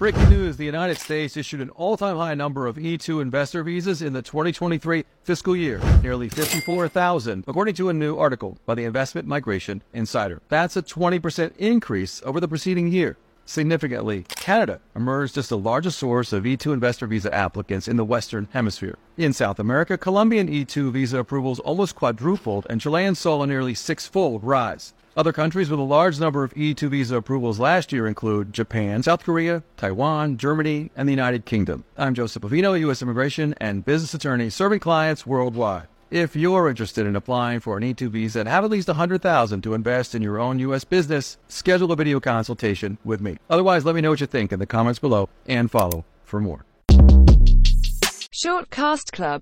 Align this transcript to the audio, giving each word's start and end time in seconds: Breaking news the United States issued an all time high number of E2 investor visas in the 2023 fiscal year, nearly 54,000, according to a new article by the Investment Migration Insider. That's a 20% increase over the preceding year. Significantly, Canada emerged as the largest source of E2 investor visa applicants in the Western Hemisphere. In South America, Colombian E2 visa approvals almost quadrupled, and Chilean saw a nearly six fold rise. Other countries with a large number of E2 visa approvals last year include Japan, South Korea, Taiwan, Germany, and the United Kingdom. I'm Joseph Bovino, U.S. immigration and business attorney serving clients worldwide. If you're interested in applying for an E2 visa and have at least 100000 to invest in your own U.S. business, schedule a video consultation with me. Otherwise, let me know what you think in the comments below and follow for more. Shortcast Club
Breaking 0.00 0.30
news 0.30 0.56
the 0.56 0.64
United 0.64 0.96
States 0.96 1.36
issued 1.36 1.60
an 1.60 1.68
all 1.68 1.98
time 1.98 2.16
high 2.16 2.32
number 2.32 2.66
of 2.66 2.76
E2 2.76 3.20
investor 3.20 3.62
visas 3.62 4.00
in 4.00 4.14
the 4.14 4.22
2023 4.22 5.04
fiscal 5.24 5.54
year, 5.54 5.78
nearly 6.02 6.30
54,000, 6.30 7.44
according 7.46 7.74
to 7.74 7.90
a 7.90 7.92
new 7.92 8.16
article 8.16 8.56
by 8.64 8.74
the 8.74 8.84
Investment 8.84 9.28
Migration 9.28 9.82
Insider. 9.92 10.40
That's 10.48 10.74
a 10.74 10.82
20% 10.82 11.54
increase 11.58 12.22
over 12.24 12.40
the 12.40 12.48
preceding 12.48 12.88
year. 12.88 13.18
Significantly, 13.50 14.26
Canada 14.28 14.80
emerged 14.94 15.36
as 15.36 15.48
the 15.48 15.58
largest 15.58 15.98
source 15.98 16.32
of 16.32 16.44
E2 16.44 16.72
investor 16.72 17.08
visa 17.08 17.34
applicants 17.34 17.88
in 17.88 17.96
the 17.96 18.04
Western 18.04 18.46
Hemisphere. 18.52 18.96
In 19.16 19.32
South 19.32 19.58
America, 19.58 19.98
Colombian 19.98 20.46
E2 20.46 20.92
visa 20.92 21.18
approvals 21.18 21.58
almost 21.58 21.96
quadrupled, 21.96 22.64
and 22.70 22.80
Chilean 22.80 23.16
saw 23.16 23.42
a 23.42 23.48
nearly 23.48 23.74
six 23.74 24.06
fold 24.06 24.44
rise. 24.44 24.94
Other 25.16 25.32
countries 25.32 25.68
with 25.68 25.80
a 25.80 25.82
large 25.82 26.20
number 26.20 26.44
of 26.44 26.54
E2 26.54 26.90
visa 26.90 27.16
approvals 27.16 27.58
last 27.58 27.92
year 27.92 28.06
include 28.06 28.52
Japan, 28.52 29.02
South 29.02 29.24
Korea, 29.24 29.64
Taiwan, 29.76 30.36
Germany, 30.36 30.92
and 30.94 31.08
the 31.08 31.12
United 31.12 31.44
Kingdom. 31.44 31.82
I'm 31.98 32.14
Joseph 32.14 32.44
Bovino, 32.44 32.78
U.S. 32.78 33.02
immigration 33.02 33.56
and 33.60 33.84
business 33.84 34.14
attorney 34.14 34.50
serving 34.50 34.78
clients 34.78 35.26
worldwide. 35.26 35.88
If 36.10 36.34
you're 36.34 36.68
interested 36.68 37.06
in 37.06 37.14
applying 37.14 37.60
for 37.60 37.76
an 37.76 37.84
E2 37.84 38.08
visa 38.08 38.40
and 38.40 38.48
have 38.48 38.64
at 38.64 38.70
least 38.70 38.88
100000 38.88 39.62
to 39.62 39.74
invest 39.74 40.12
in 40.12 40.22
your 40.22 40.40
own 40.40 40.58
U.S. 40.58 40.82
business, 40.82 41.38
schedule 41.46 41.92
a 41.92 41.96
video 41.96 42.18
consultation 42.18 42.98
with 43.04 43.20
me. 43.20 43.36
Otherwise, 43.48 43.84
let 43.84 43.94
me 43.94 44.00
know 44.00 44.10
what 44.10 44.20
you 44.20 44.26
think 44.26 44.52
in 44.52 44.58
the 44.58 44.66
comments 44.66 44.98
below 44.98 45.28
and 45.46 45.70
follow 45.70 46.04
for 46.24 46.40
more. 46.40 46.64
Shortcast 48.44 49.12
Club 49.12 49.38